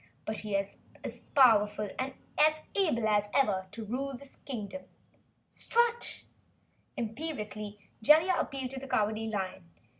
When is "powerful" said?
1.35-1.91